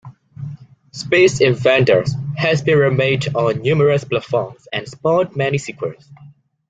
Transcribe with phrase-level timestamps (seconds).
[0.93, 6.09] "Space Invaders" has been remade on numerous platforms and spawned many sequels.